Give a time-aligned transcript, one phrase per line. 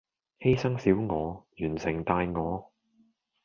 [0.39, 2.71] 犧牲小我，完成大我